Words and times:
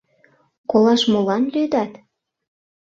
Колаш 0.69 1.01
молан 1.11 1.43
лӱдат? 1.53 1.91